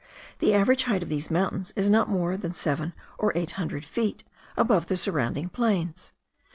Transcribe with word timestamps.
The 0.39 0.55
average 0.55 0.85
height 0.85 1.03
of 1.03 1.09
these 1.09 1.29
mountains 1.29 1.73
is 1.75 1.87
not 1.87 2.09
more 2.09 2.35
than 2.35 2.53
seven 2.53 2.93
or 3.19 3.31
eight 3.35 3.51
hundred 3.51 3.85
feet 3.85 4.23
above 4.57 4.87
the 4.87 4.97
surrounding 4.97 5.47
plains. 5.49 6.11